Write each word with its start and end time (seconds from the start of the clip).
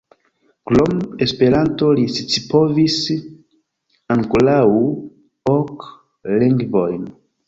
Krom 0.69 1.01
Esperanto 1.25 1.89
li 1.99 2.05
scipovis 2.13 2.95
ankoraŭ 4.15 4.63
ok 5.57 5.87
lingvojn. 6.45 7.05